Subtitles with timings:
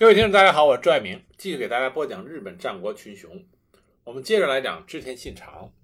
[0.00, 3.44] 各位听众，大家好，我是朱爱明，继续给大家播讲日本战国群雄。
[4.04, 5.74] 我们接着来讲织田信长。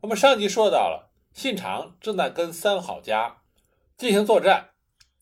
[0.00, 3.44] 我们上集说到了，信长正在跟三好家
[3.96, 4.70] 进行作战，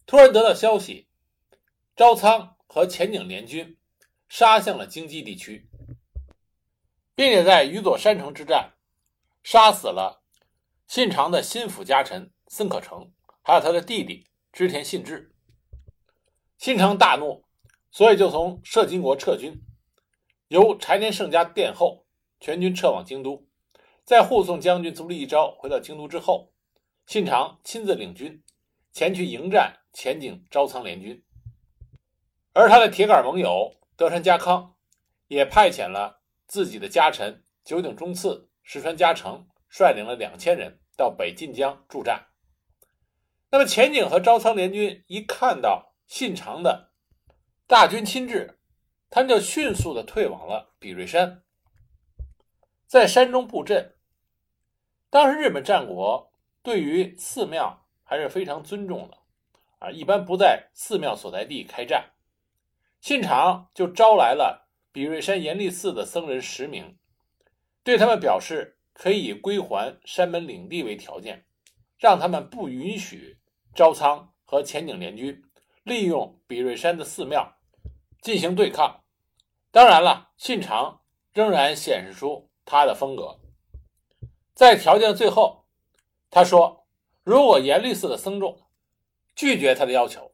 [0.06, 1.06] 突然得到消息，
[1.94, 3.76] 朝仓和前景联军
[4.26, 5.68] 杀向了京畿地区，
[7.14, 8.72] 并且在宇佐山城之战
[9.42, 10.22] 杀死了
[10.86, 13.12] 信长的心腹家臣森可成，
[13.42, 15.30] 还有他的弟弟织田信治。
[16.56, 17.44] 信长大怒。
[17.92, 19.60] 所以就从摄津国撤军，
[20.46, 22.06] 由柴田胜家殿后，
[22.38, 23.48] 全军撤往京都。
[24.04, 26.52] 在护送将军足利义昭回到京都之后，
[27.06, 28.42] 信长亲自领军
[28.92, 31.24] 前去迎战前景朝仓联军。
[32.52, 34.74] 而他的铁杆盟友德川家康
[35.26, 42.28] 也派遣了自己的家臣九井忠次、石川家成，率领了两千人到北近江助战。
[43.50, 46.89] 那么前景和朝仓联军一看到信长的。
[47.70, 48.58] 大军亲至，
[49.10, 51.44] 他们就迅速的退往了比瑞山，
[52.84, 53.94] 在山中布阵。
[55.08, 56.32] 当时日本战国
[56.64, 59.18] 对于寺庙还是非常尊重的，
[59.78, 62.10] 啊，一般不在寺庙所在地开战。
[63.00, 66.98] 信长就招来了比瑞山严立寺的僧人十名，
[67.84, 71.46] 对他们表示可以归还山门领地为条件，
[72.00, 73.38] 让他们不允许
[73.76, 75.40] 朝仓和前景联军
[75.84, 77.58] 利用比瑞山的寺庙。
[78.22, 79.02] 进行对抗，
[79.70, 81.00] 当然了，信长
[81.32, 83.38] 仍然显示出他的风格。
[84.54, 85.64] 在条件最后，
[86.30, 86.86] 他说
[87.24, 88.60] ：“如果严立寺的僧众
[89.34, 90.30] 拒绝他的要求，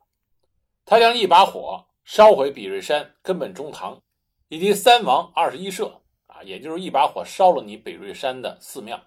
[0.84, 4.02] 他将一把火烧毁比瑞山根本中堂
[4.48, 9.00] 以及三王二十一社啊，也就是一把火烧了你北瑞山的寺庙。”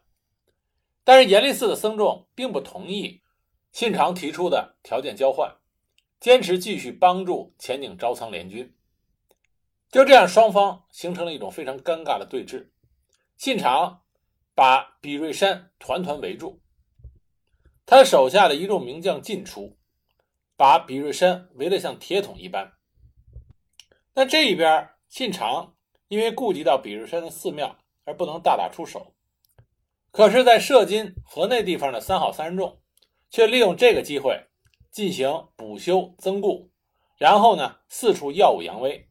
[1.03, 3.21] 但是严立寺的僧众并不同意
[3.71, 5.58] 信长提出的条件交换。
[6.20, 8.75] 坚持继续帮助前景招仓联军，
[9.89, 12.70] 就这样，双方形成了一种非常尴尬的对峙。
[13.38, 14.02] 信长
[14.53, 16.60] 把比瑞山团团围住，
[17.86, 19.77] 他手下的一众名将进出，
[20.58, 22.73] 把比瑞山围得像铁桶一般。
[24.14, 25.77] 那这一边，信长
[26.10, 29.16] 因为顾及到比瑞山的寺庙而不能大打出手，
[30.11, 32.82] 可是，在射津河内地方的三好三人众
[33.30, 34.48] 却利用这个机会。
[34.92, 36.72] 进行补修增固，
[37.17, 39.08] 然后呢，四处耀武扬威。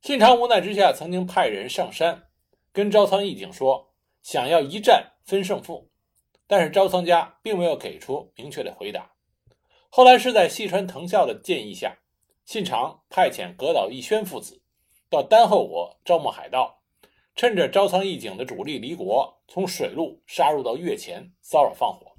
[0.00, 2.28] 信长无奈之下，曾经派人上山
[2.72, 5.90] 跟朝仓义景说，想要一战分胜负，
[6.46, 9.12] 但是朝仓家并没有给出明确的回答。
[9.90, 11.98] 后来是在细川藤孝的建议下，
[12.44, 14.62] 信长派遣阁岛义宣父子
[15.08, 16.82] 到丹后国招募海盗，
[17.34, 22.17] 趁着朝仓义景的主力离国，从水路杀入到越前，骚扰放火。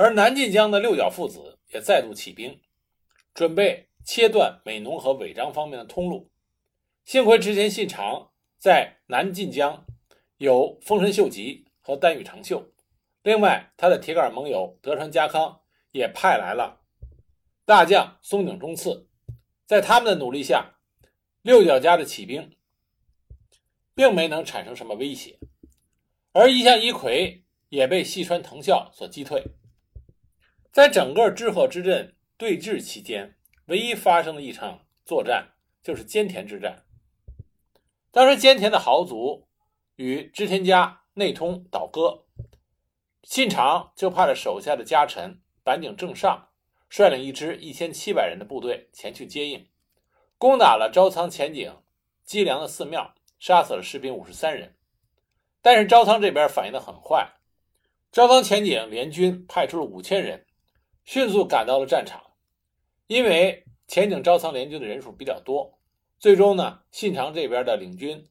[0.00, 2.58] 而南晋江的六角父子也再度起兵，
[3.34, 6.30] 准备切断美浓和尾张方面的通路。
[7.04, 9.84] 幸亏织田信长在南晋江
[10.38, 12.72] 有丰臣秀吉和丹羽长秀，
[13.22, 15.60] 另外他的铁杆盟友德川家康
[15.92, 16.80] 也派来了
[17.66, 19.06] 大将松井忠次，
[19.66, 20.78] 在他们的努力下，
[21.42, 22.56] 六角家的起兵
[23.94, 25.38] 并没能产生什么威胁，
[26.32, 29.44] 而一向一揆也被细川藤孝所击退。
[30.72, 33.36] 在整个知鹤之阵对峙期间，
[33.66, 36.84] 唯一发生的一场作战就是兼田之战。
[38.12, 39.48] 当时兼田的豪族
[39.96, 42.24] 与织田家内通倒戈，
[43.24, 46.48] 信长就派了手下的家臣板井正上
[46.88, 49.68] 率领一支一千七百人的部队前去接应，
[50.38, 51.82] 攻打了朝仓前景
[52.22, 54.76] 积粮的寺庙，杀死了士兵五十三人。
[55.60, 57.32] 但是朝仓这边反应的很快，
[58.12, 60.46] 朝仓前景联军派出了五千人。
[61.10, 62.22] 迅速赶到了战场，
[63.08, 65.76] 因为前景朝仓联军的人数比较多，
[66.20, 68.28] 最终呢，信长这边的领军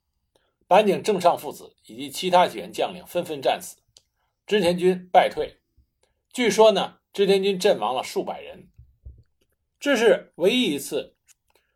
[0.66, 3.76] 板井正尚父子以及其他几员将领纷纷战死，
[4.48, 5.58] 织田军败退。
[6.32, 8.70] 据说呢，织田军阵亡了数百人。
[9.78, 11.18] 这是唯一一次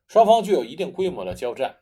[0.08, 1.80] 双方具有一定规模的交战。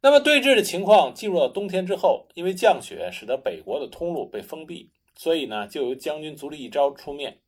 [0.00, 7.38] 那么对峙的情况进入了冬天之后，因为降雪使得北国的通路被封闭，所以呢，就由将军足利义昭出面。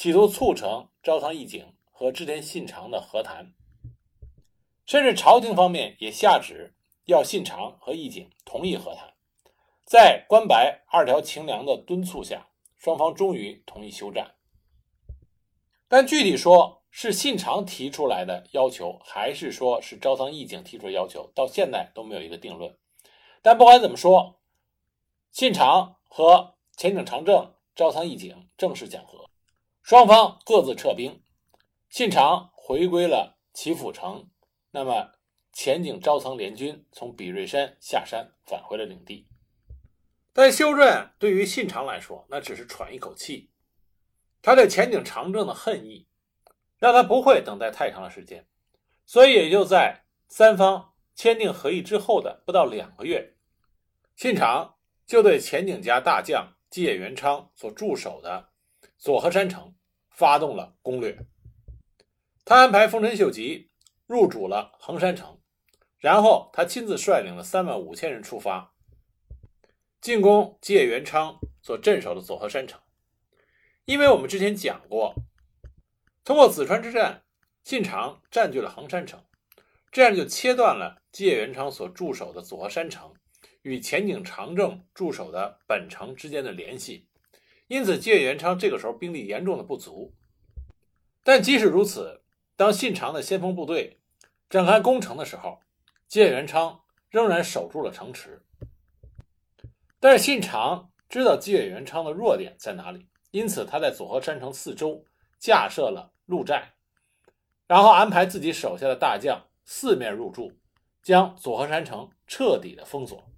[0.00, 3.52] 企图促成朝仓义景和织田信长的和谈，
[4.86, 6.74] 甚至朝廷方面也下旨
[7.04, 9.12] 要信长和义景同意和谈。
[9.84, 12.48] 在关白二条晴良的敦促下，
[12.78, 14.36] 双方终于同意休战。
[15.86, 22.74] 但具体说是信长提出来的要求，还是说是朝仓义景提出的要求，到现在都没有一个定论。
[23.42, 24.40] 但不管怎么说，
[25.30, 29.28] 信长和前景长政、朝仓义景正式讲和。
[29.90, 31.20] 双方各自撤兵，
[31.88, 34.30] 信长回归了齐府城，
[34.70, 35.14] 那么
[35.52, 39.26] 前景招曾联军从比瑞山下山返回了领地。
[40.32, 43.50] 但修正对于信长来说，那只是喘一口气。
[44.40, 46.06] 他对前景长政的恨意，
[46.78, 48.46] 让他不会等待太长的时间，
[49.04, 53.34] 所以也就在三方签订和议之后的不到两个月，
[54.14, 58.50] 信长就对前景家大将吉野元昌所驻守的
[58.96, 59.74] 佐贺山城
[60.20, 61.18] 发动了攻略。
[62.44, 63.70] 他安排丰臣秀吉
[64.06, 65.40] 入主了横山城，
[65.96, 68.74] 然后他亲自率领了三万五千人出发，
[69.98, 72.78] 进攻吉野元昌所镇守的佐贺山城。
[73.86, 75.14] 因为我们之前讲过，
[76.22, 77.22] 通过紫川之战，
[77.64, 79.24] 信长占据了横山城，
[79.90, 83.14] 这样就切断了吉野元昌所驻守的佐贺山城
[83.62, 87.06] 与前景长政驻守的本城之间的联系。
[87.70, 90.12] 因此，吉野元昌这个时候兵力严重的不足。
[91.22, 92.24] 但即使如此，
[92.56, 94.00] 当信长的先锋部队
[94.48, 95.60] 展开攻城的时候，
[96.08, 96.80] 吉野元昌
[97.10, 98.42] 仍然守住了城池。
[100.00, 103.06] 但是信长知道吉野元昌的弱点在哪里。
[103.30, 105.04] 因此，他在佐贺山城四周
[105.38, 106.72] 架设了鹿寨，
[107.68, 110.58] 然后安排自己手下的大将四面入驻，
[111.04, 113.30] 将佐贺山城彻底的封锁。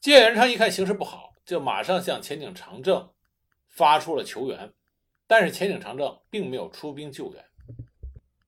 [0.00, 3.12] 吉野元昌一看形势不好，就马上向前景长政
[3.66, 4.72] 发出了求援，
[5.26, 7.44] 但是前景长政并没有出兵救援。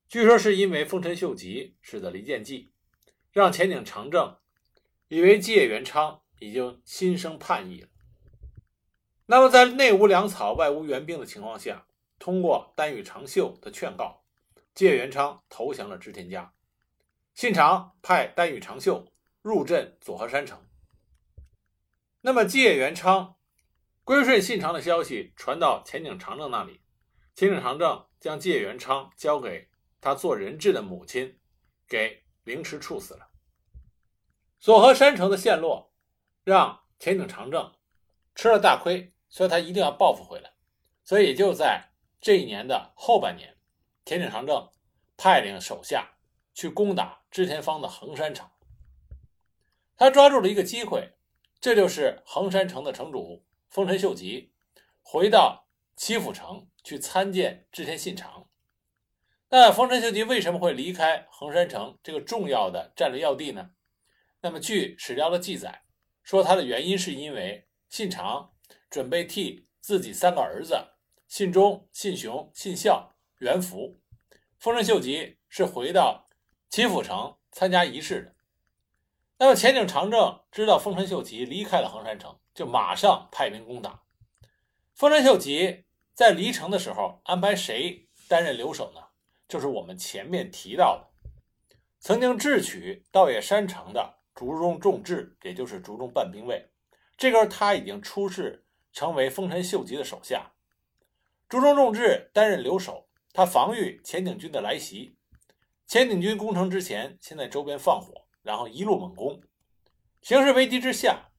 [0.07, 2.71] 据说是因为丰臣秀吉使的离间计，
[3.33, 4.37] 让前景长政
[5.09, 7.89] 以为吉野元昌已经心生叛意了。
[9.27, 11.85] 那么，在内无粮草、外无援兵的情况下，
[12.21, 14.23] 通过丹羽长秀的劝告，
[14.75, 16.55] 吉野元昌投降了织田家。
[17.35, 19.05] 信长派丹羽长秀
[19.43, 20.65] 入镇佐贺山城。
[22.23, 23.37] 那么，吉野元昌
[24.03, 26.81] 归顺信长的消息传到前景长政那里，
[27.35, 29.69] 前景长政将吉野元昌交给
[30.01, 31.39] 他做人质的母亲，
[31.87, 33.29] 给凌迟处死了。
[34.59, 35.93] 佐贺山城的陷落，
[36.45, 37.73] 让前景长政
[38.35, 39.11] 吃了大亏。
[39.35, 40.53] 所以他一定要报复回来，
[41.05, 43.57] 所以就在这一年的后半年，
[44.05, 44.71] 田井长政
[45.17, 46.19] 派领手下
[46.53, 48.47] 去攻打织田方的横山城。
[49.97, 51.15] 他抓住了一个机会，
[51.63, 54.53] 这就是横山城的城主丰臣秀吉
[55.01, 58.49] 回到岐阜城去参见织田信长。
[59.49, 63.71] 那丰臣秀吉为什么会离开横山城这个重要的战略要地呢？
[64.41, 65.85] 那么据史料的记载
[66.25, 68.51] 说，他的原因是因为信长。
[68.91, 70.77] 准备替自己三个儿子
[71.27, 73.99] 信忠、信雄、信孝元服。
[74.59, 76.29] 丰臣秀吉是回到
[76.69, 78.32] 岐阜城参加仪式的。
[79.43, 84.05] 那么前景长政知道丰臣秀吉离开了横山城，就马上派兵攻打。
[84.95, 85.85] 丰臣秀吉
[86.15, 89.01] 在离城的时候安排谁担任留守呢？
[89.49, 91.09] 就是我们前面提到的
[91.99, 96.71] 曾经智取稻野山城的竹中重治，也就是竹中半兵卫。
[97.17, 98.65] 这个时候他已经出仕。
[98.93, 100.53] 成为丰臣秀吉的手下，
[101.49, 105.17] 竹中重治担任留守，他防御前景军的来袭。
[105.87, 109.41] 前景军攻城之前，先在周边放火，然后一路猛攻。
[110.21, 111.31] 形势危急之下，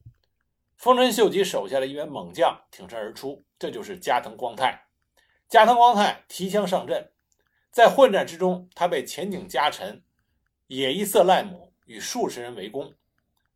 [0.76, 4.88] 丰臣秀吉手下的一员猛将挺身而出，这就是加藤光泰。
[5.48, 7.12] 加藤光泰提枪上阵，
[7.72, 10.04] 在混战之中，他被前景家臣
[10.68, 12.94] 野一色赖姆与数十人围攻。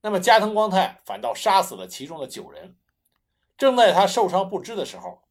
[0.02, 2.78] 那么加藤光泰反倒杀死了其中的九人。
[3.58, 5.24] 正在他受伤不支的时候，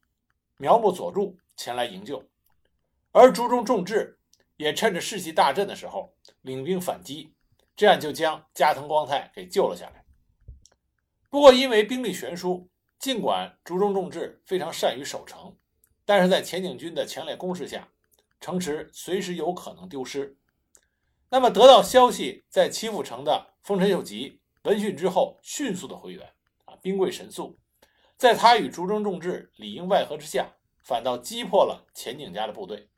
[0.57, 2.23] 苗木佐助前来营救，
[3.13, 4.19] 而竹中重治
[4.57, 7.33] 也趁着士气大振的时候领兵反击，
[7.77, 10.03] 这样就将加藤光泰给救了下来。
[11.29, 15.55] 不过因为兵力悬殊，尽管竹中重治非常善于守城，
[16.03, 17.87] 但是在前景军的强烈攻势下，
[18.41, 20.37] 城池随时有可能丢失。
[21.29, 26.33] 那么得到消息在岐阜城的丰臣秀吉闻讯之后，迅速的回援，
[26.65, 27.59] 啊，兵贵神速。
[28.17, 32.89] 在他与竹中重治里应外合之下，反倒击破了前景家的部队。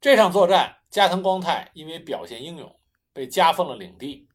[0.00, 2.80] 这场作战，加藤光泰因为表现英勇，
[3.12, 4.28] 被加封了领地。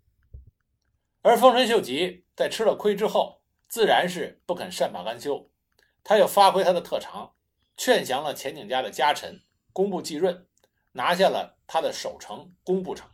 [1.22, 5.50] 而丰臣秀吉在吃了亏之后，自然是不肯善罢甘休，
[6.04, 7.34] 他又发挥他的特长，
[7.76, 9.42] 劝降了前景家的家臣
[9.74, 10.48] 工部继润，
[10.92, 13.10] 拿下了他的守城工部城。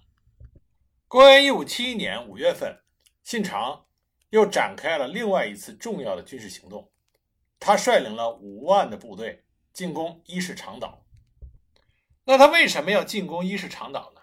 [1.07, 2.81] 公元一五七一年五月份，
[3.23, 3.85] 信长。
[4.29, 6.91] 又展开了另外一次重要的军事行动，
[7.59, 11.05] 他率领了五万的部队进攻伊势长岛。
[12.23, 14.21] 那他为什么要进攻伊势长岛呢？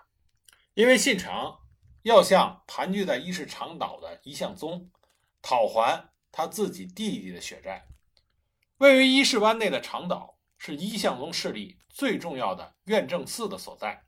[0.80, 1.58] 因为信长
[2.04, 4.90] 要向盘踞在伊势长岛的一向宗
[5.42, 7.86] 讨还他自己弟弟的血债。
[8.78, 14.06] 位于伊势湾内的长岛是一向宗势力最重要的院正寺的所在。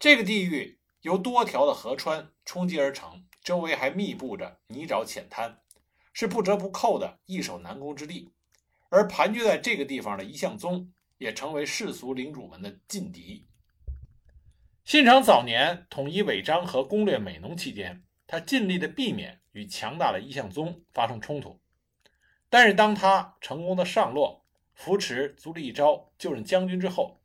[0.00, 5.60] 这个地域由多条的河川冲击而成，周围还密布着泥沼浅滩，
[6.12, 8.32] 是不折不扣的易守难攻之地。
[8.88, 13.47] 而盘踞在这个地方的一向宗，也成为世俗领主们的劲敌。
[14.88, 21.60] 信长早年统一尾张和攻略美浓期间，他尽力的避免与强大的一向宗发生冲突。
[22.48, 27.20] 但是，当他成功的上洛，扶持足利义昭就任将军之后，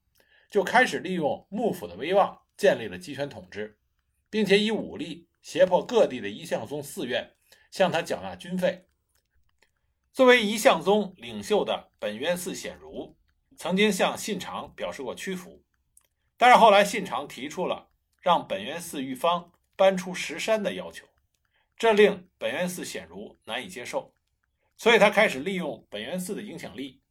[0.49, 3.79] 就开始利用幕府的威望，建立了集权统治，
[4.29, 7.31] 并且以武力胁迫各地的一向宗寺院
[7.71, 8.89] 向他缴纳军费。
[10.11, 13.15] 作为一向宗领袖的本渊寺显如，
[13.55, 15.62] 曾经向信长表示过屈服，
[16.37, 17.89] 但是后来信长提出了
[18.21, 21.05] 让本愿寺御方搬出石山的要求，
[21.77, 24.13] 这令本愿寺显如难以接受。
[24.75, 27.01] 所以他开始利用本源寺的影响力，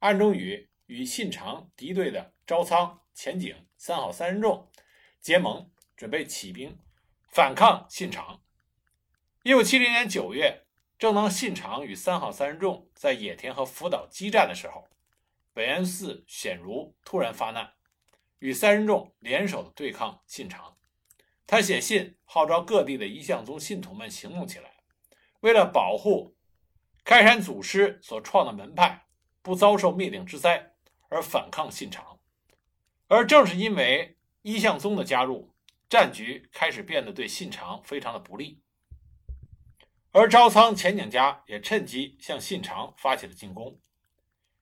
[0.00, 4.70] 暗中与与信长敌对的朝仓、前景三好三人众
[5.20, 6.76] 结盟，准备起兵
[7.28, 8.42] 反抗信长。
[9.44, 10.64] 一五七零年九月，
[10.98, 14.88] 正当信长与三好三人众在野田和福岛激战的时候，
[15.52, 17.72] 本源寺显如突然发难，
[18.42, 20.76] 与三人众联手对抗信长。
[21.46, 24.74] 他写信号召各地的一向宗信徒们行动起来，
[25.40, 26.36] 为了保护。
[27.04, 29.06] 开山祖师所创的门派
[29.42, 30.72] 不遭受灭顶之灾，
[31.08, 32.20] 而反抗信长。
[33.08, 35.52] 而正是因为一向宗的加入，
[35.88, 38.60] 战局开始变得对信长非常的不利。
[40.12, 43.80] 而朝仓前景家也趁机向信长发起了进攻。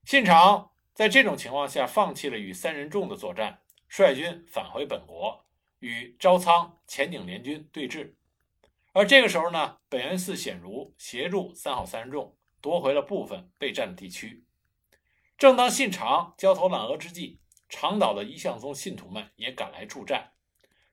[0.05, 3.61] 信长在这种情况下放弃了与三人众的作战，
[3.91, 5.45] 率军返回本国，
[5.81, 8.15] 与朝仓前井联军对峙。
[8.93, 14.45] 而这个时候呢，本源寺显如协助三好三人众夺回了部分被占的地区。
[15.37, 20.35] 正当信长焦头烂额之际，长岛的一向宗信徒们也赶来助战。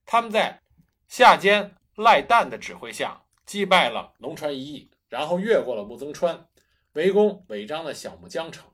[0.04, 0.64] 他们在
[1.08, 6.48] 下间赖旦的指挥下击败了龙川一役，然后越过了木曾川，
[6.94, 8.68] 围攻尾张的小木江城。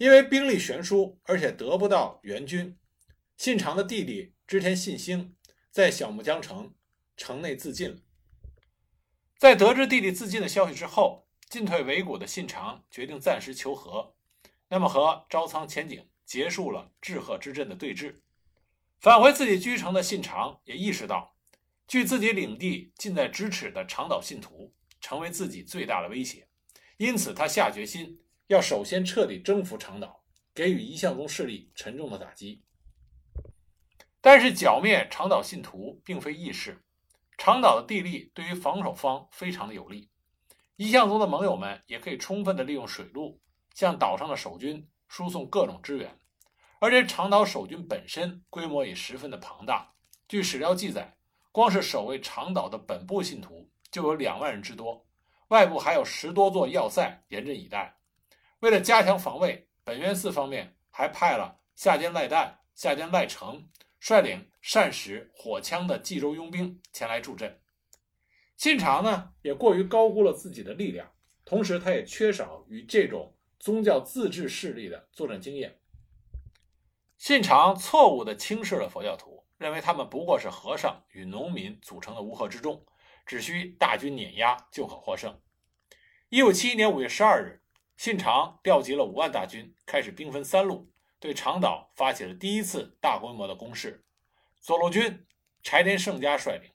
[0.00, 2.74] 因为兵力悬殊，而且得不到援军，
[3.36, 5.36] 信长的弟弟织田信兴
[5.70, 6.74] 在小木江城。
[7.18, 7.98] 城内自尽了。
[9.36, 14.14] 在得知弟弟自尽的消息之后，进退维谷的信长决定暂时求和，
[14.68, 18.14] 那么和朝仓前景结束了志贺之阵的对峙。
[19.00, 21.36] 返回自己居城的信长也意识到，
[21.86, 26.48] 距自己领地近在咫尺的长岛信徒成为自己最大的威胁，
[26.96, 28.18] 因此他下决心
[28.50, 32.64] 要首先彻底征服长岛，给予一向宗势力沉重的打击。
[34.20, 36.82] 但是剿灭长岛信徒并非易事。
[37.38, 40.10] 长岛的地利对于防守方非常的有利，
[40.74, 43.40] 一向宗的盟友们也可以充分的利用水路
[43.72, 46.18] 向岛上的守军输送各种支援，
[46.80, 49.94] 而且长岛守军本身规模也十分的庞大。
[50.26, 51.16] 据史料记载，
[51.52, 55.06] 光是守卫长岛的本部信徒就有两万人之多，
[55.50, 57.94] 外部还有十多座要塞严阵以待。
[58.60, 64.46] 为了加强防卫，本渊寺方面还派了下间赖旦、下间赖成率领。
[64.62, 67.62] 善使火枪的冀州佣兵前来助阵，
[68.58, 71.10] 信长呢也过于高估了自己的力量，
[71.46, 75.78] 同时他也缺少与这种宗教自治势力的作战经验。
[77.16, 82.84] 信长错误地轻视了佛教徒，认为他们不过是和尚与农民组成的乌合之众，
[83.24, 85.40] 只需大军碾压就可获胜。
[86.28, 87.59] 一五七一年五月十二日，
[88.00, 94.06] 信长调集了五万大军，开始兵分三路，对长岛发起了第一次大规模的攻势。
[94.58, 95.26] 左路军
[95.62, 96.70] 柴田胜家率领，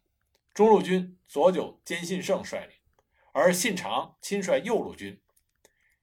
[0.54, 2.78] 中路军左久兼信胜率领，
[3.32, 5.20] 而信长亲率右路军。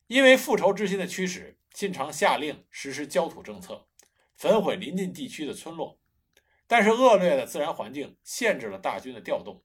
[0.08, 3.86] 因为复仇之心的驱使，信长下令实施焦土政策，
[4.34, 6.00] 焚毁临近地区的村落。
[6.66, 9.62] 但是恶劣的自然环境限制了大军的调动，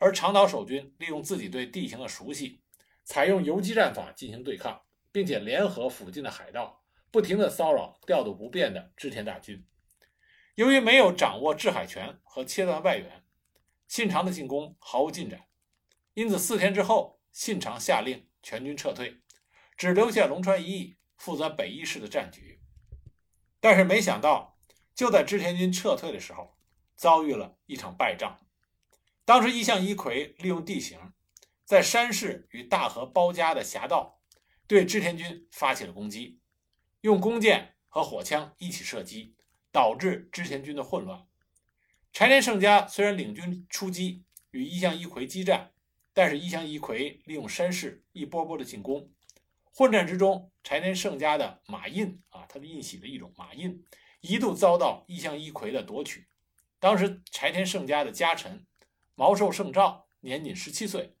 [0.00, 2.60] 而长岛守军利用自己对地形的熟悉，
[3.04, 9.66] 采用游击战法进行对抗，并且联合附近的海盗，不停地骚扰调度不便的织田大军。
[10.54, 13.24] 由于没有掌握制海权和切断外援，
[13.86, 15.46] 信长的进攻毫无进展。
[16.14, 19.20] 因此，四天之后，信长下令全军撤退，
[19.76, 22.60] 只留下龙川一义负责北伊势的战局。
[23.60, 24.58] 但是，没想到
[24.94, 26.58] 就在织田军撤退的时候，
[26.96, 28.40] 遭遇了一场败仗。
[29.24, 30.98] 当时，一向一葵利用地形，
[31.64, 34.17] 在山势与大河包夹的峡道，
[34.68, 36.38] 对织田军发起了攻击，
[37.00, 39.34] 用弓箭和火枪一起射击。
[39.70, 41.26] 导致织田军的混乱。
[42.10, 45.72] 柴田胜家虽然领军出击与一向一揆激战，
[46.14, 49.12] 但是一向一揆利用山势一波波的进攻，
[49.72, 53.84] 混战之中，柴田胜家的马印啊，他的印玺的一种马印，
[54.22, 56.26] 一度遭到一向一揆的夺取。
[56.80, 58.66] 当时柴田胜家的家臣
[59.14, 61.14] 毛寿胜照年仅十七岁，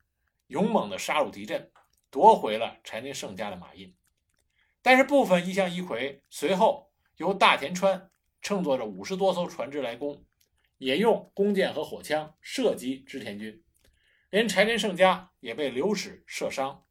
[0.46, 1.70] 勇猛地杀入敌阵，
[2.10, 3.94] 夺回了柴田胜家的马印。
[4.82, 8.10] 但是部分一向一揆随后由大田川
[8.40, 10.24] 乘坐着五十多艘船只来攻，
[10.78, 13.62] 也用弓箭和火枪射击织田军，
[14.30, 16.84] 连柴田胜家也被流矢射伤。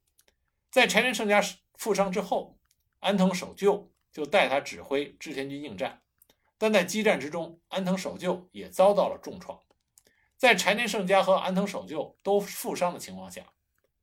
[0.70, 1.42] 在柴田胜家
[1.76, 2.60] 负伤之后，
[3.00, 6.02] 安藤守就就带他指挥织田军应战，
[6.58, 9.60] 但在激战之中，安藤守就也遭到了重创。
[10.36, 13.44] 在柴田胜家和安藤守就都负伤的情况下，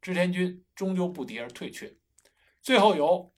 [0.04, 1.96] 织田军终究不敌而退却，
[2.60, 3.32] 最后由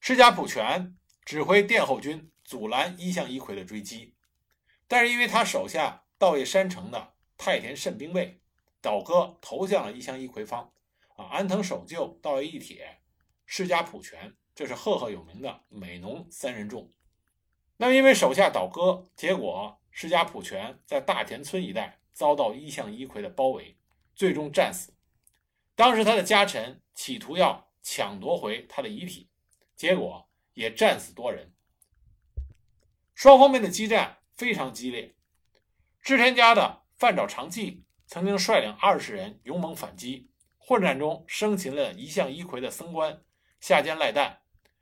[0.00, 4.14] 石甲普全指挥殿后军阻拦一向一揆的追击，
[4.86, 8.40] 但是因为他手下稻叶山城的太田胜兵卫
[8.80, 10.72] 倒戈投向了一向一揆方。
[11.16, 13.02] 啊，安藤守就、道叶一铁、
[13.44, 16.90] 世家普全，这是赫赫有名的美浓三人众。
[17.76, 23.76] 那么，因为手下倒戈，结果世家普全在大田村一带遭到一向一揆的包围，
[24.14, 24.94] 最终战死。
[25.78, 29.30] 当时他的家臣企图要抢夺回他的遗体，
[29.76, 31.54] 结果也战死多人。
[33.14, 35.14] 双方面的激战非常激烈。
[36.02, 40.28] 织田家的范沼长纪曾经率领二十人勇猛反击。
[40.56, 43.22] 混战中生擒了一向一揆的僧官
[43.60, 44.38] 下贱赖旦，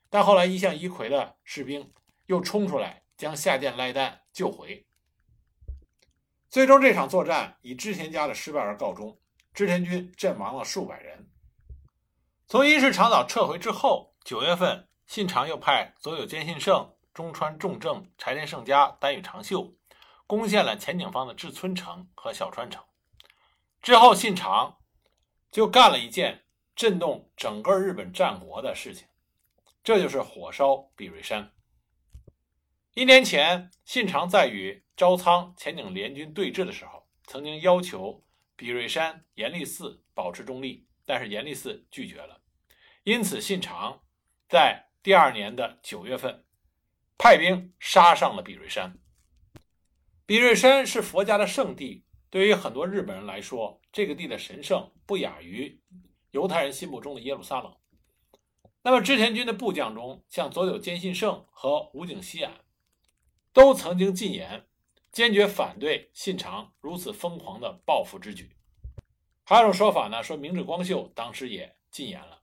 [0.09, 1.93] 但后来一向一揆的士兵
[2.25, 4.87] 又冲出来将下贱赖旦救回。
[6.49, 9.21] 最终这场作战以织田家的失败而告终，
[9.57, 11.29] 织田军阵亡了数百人。
[12.47, 19.75] 从伊势长岛撤回之后，九月份信长又派佐有坚信胜、中川重政、柴田胜家、丹羽长秀
[20.29, 22.85] 攻陷了前景方的志村城和小川城。
[23.83, 24.77] 之后信长。
[25.53, 26.45] 就干了一件
[26.75, 29.07] 震动整个日本战国的事情，
[29.83, 31.51] 这就是火烧比瑞山。
[32.93, 38.23] 一年前，信长在与朝仓前景联军对峙的时候，曾经要求
[38.56, 42.40] 比瑞山严立寺保持中立，但是严立寺拒绝了。
[43.04, 44.02] 因此，信长
[44.49, 46.45] 在第二年的九月份
[47.16, 48.99] 派兵杀上了比瑞山。
[50.25, 52.04] 比瑞山是佛家的圣地。
[52.28, 55.80] 对于很多日本人来说，这个地的神圣不亚于
[56.32, 57.75] 犹太人心目中的耶路撒冷。
[58.82, 62.52] 那么织田军的部将中，像佐久间信胜和武井西安，
[63.52, 64.66] 都曾经进言，
[65.17, 68.55] 坚决反对信长如此疯狂的报复之举。
[69.45, 72.43] 还有一种说法呢，说明治光秀当时也进言了。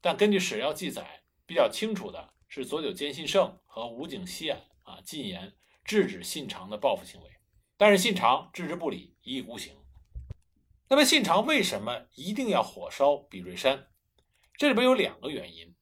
[0.00, 7.28] 但根据史料记载，比较清楚的是佐久间信胜和武井西安啊进言制止信长的报复行为。
[7.76, 9.74] 但是信长置之不理，一意孤行。
[10.86, 13.88] 那么信长为什么一定要火烧比瑞山？
[14.56, 15.74] 这里边有两个原因。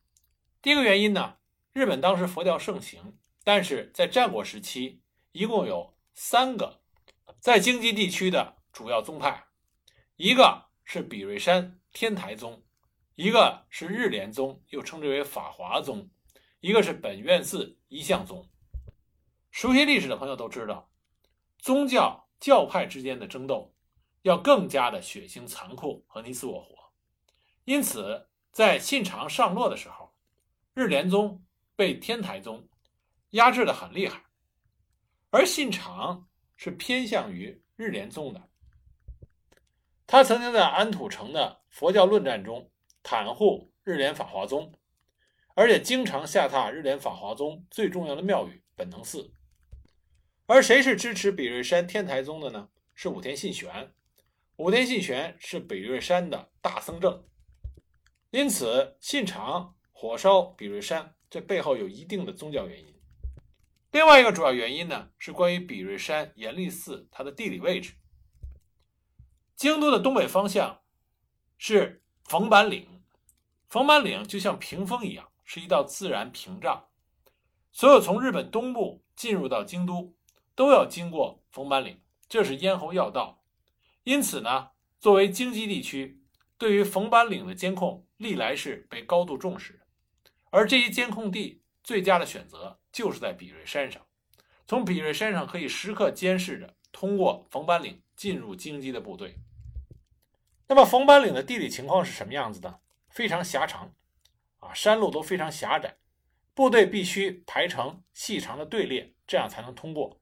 [0.62, 1.36] 第一个原因呢，
[1.74, 6.82] 日本当时佛教盛行，但是在战国时期，一共有三个
[7.40, 9.46] 在京畿地区的主要宗派，
[10.16, 12.62] 一个是比瑞山天台宗，
[13.14, 16.10] 一个是日莲宗，又称之为法华宗，
[16.60, 18.46] 一个是本愿寺一向宗。
[19.50, 20.90] 熟悉历史的朋友都知道。
[21.56, 23.74] 宗教教派之间的争斗
[24.20, 26.92] 要更加的血腥残酷和你死我活，
[27.64, 30.14] 因此在信长上洛的时候，
[30.74, 31.42] 日莲宗
[31.74, 32.68] 被天台宗
[33.30, 34.22] 压制的很厉害，
[35.30, 38.48] 而信长是偏向于日莲宗的。
[40.06, 42.70] 他曾经在安土城的佛教论战中
[43.02, 44.72] 袒护日莲法华宗，
[45.54, 49.32] 而且经常下榻日莲法华宗最重要的庙宇本能寺。
[50.46, 52.68] 而谁是支持比瑞山天台宗的呢？
[52.92, 53.92] 是武田信玄。
[54.56, 57.24] 武田信玄是比瑞山的大僧正，
[58.30, 62.99] 因此信长火烧比瑞山，这背后有一定的宗教原因。
[63.90, 67.94] 另外一个主要原因呢，是关于比瑞山严立寺它的地理位置。
[69.56, 70.80] 京都的东北方向
[71.58, 73.02] 是冯坂岭，
[73.68, 76.88] 冯坂岭就像屏风一样，是一道自然屏障。
[77.72, 80.14] 所有从日本东部进入到京都。
[80.56, 83.42] 都要经过冯坂岭，这是咽喉要道。
[84.02, 86.20] 因此呢，作为京畿地区，
[86.58, 89.80] 对于冯坂岭的监控历来是被高度重视。
[90.50, 91.59] 而这一监控地
[91.90, 94.00] 最佳的选择就是在比瑞山上，
[94.64, 99.40] 从比瑞山上可以时刻监视着通过冯班岭进入京畿的部队。
[100.68, 102.78] 那么冯班岭的地理情况是什么样子的？
[103.08, 103.92] 非常狭长，
[104.58, 105.96] 啊，山路都非常狭窄，
[106.54, 110.20] 部队必须排成细长的队列，这样才能通过。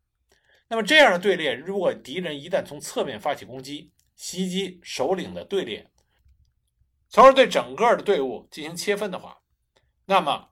[0.68, 5.90] 那么这样的队列，如果敌人一旦从侧面发起攻击，袭击首领的队列，
[7.10, 9.42] 从而对整个的队伍进行切分的话，
[10.06, 10.47] 那么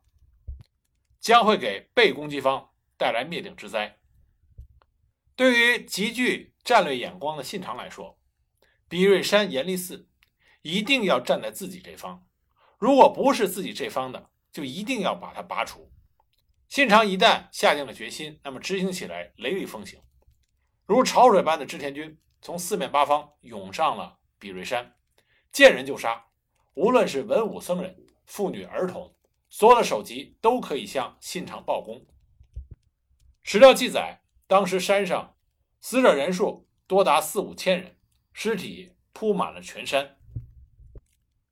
[1.27, 3.99] 将会给被攻击方带来灭顶之灾。
[5.35, 8.17] 对于极具战略眼光的信长来说，
[8.89, 10.09] 比瑞山、严立寺
[10.63, 12.25] 一定要站在自己这方，
[12.79, 15.91] 如果不是自己这方的，就一定要把它拔除。
[16.69, 20.01] 信长一旦下定了决心，那么执行起来雷厉风行，
[20.85, 24.95] 如潮水般的织田军从四面八方涌上了比瑞山，
[25.51, 26.27] 见人就杀，
[26.75, 29.16] 无论是文武僧人、妇女儿童，
[29.59, 32.05] 所有的首级都可以向信长报功。
[33.43, 34.21] 史料记载。
[34.47, 35.35] 当时山上
[35.81, 37.97] 死者人数多达四五千人，
[38.35, 40.19] 尸体铺满了全山。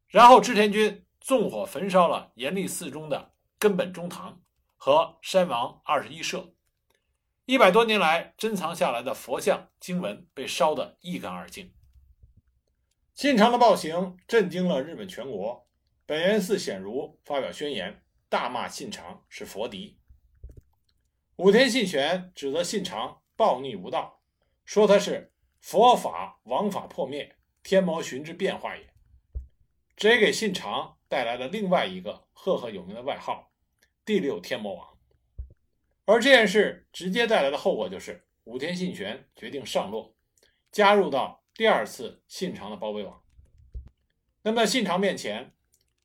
[0.07, 4.43] 然后织田军纵火焚烧了严立寺中的根本中堂
[4.77, 6.53] 和山王二十一社，
[7.47, 11.73] 一百多年来珍藏下来的佛像经文被烧得一干二净。
[13.15, 15.67] 信长的暴行震惊了日本全国，
[16.07, 19.99] 本愿寺显如发表宣言，大骂信长是佛敌。
[21.37, 24.21] 武田信玄指责信长暴逆无道，
[24.65, 28.93] 说他是佛法王法破灭，天魔寻之变化也。
[29.97, 33.53] 这也给信长带来了另外一个赫赫有名的外号——
[34.05, 34.99] 第六天魔王。
[36.05, 40.15] 而这件事直接带来的后果就是，武田信玄决定上洛，
[40.71, 43.23] 加入到第二次信长的包围网。
[44.43, 45.55] 那么在信长面前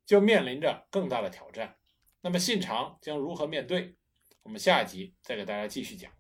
[0.10, 1.76] 就面临着更大的挑战。
[2.22, 3.95] 那么信长将如何面对？
[4.41, 6.12] 我们下一集再给大家继续讲。